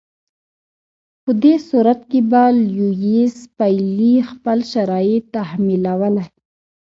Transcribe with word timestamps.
په 1.23 1.31
دې 1.43 1.55
صورت 1.69 1.99
کې 2.09 2.19
به 2.31 2.43
لیویس 2.73 3.35
پیلي 3.57 4.15
خپل 4.31 4.59
شرایط 4.71 5.23
تحمیلولای. 5.35 6.27